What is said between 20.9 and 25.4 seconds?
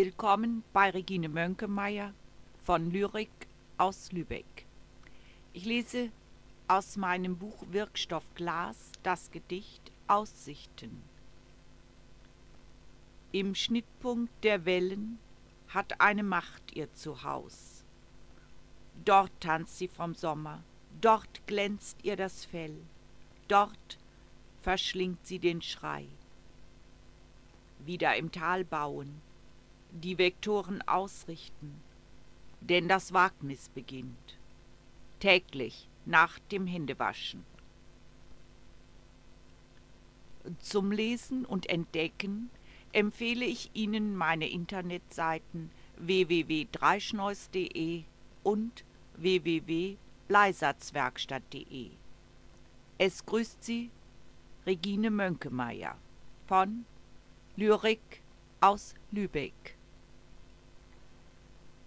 dort glänzt ihr das Fell, dort verschlingt sie